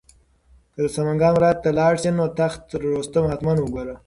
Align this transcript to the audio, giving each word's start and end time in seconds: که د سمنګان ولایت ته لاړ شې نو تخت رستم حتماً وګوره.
که 0.73 0.79
د 0.85 0.87
سمنګان 0.95 1.31
ولایت 1.33 1.59
ته 1.63 1.69
لاړ 1.79 1.93
شې 2.01 2.09
نو 2.17 2.25
تخت 2.39 2.63
رستم 2.93 3.23
حتماً 3.31 3.53
وګوره. 3.59 3.95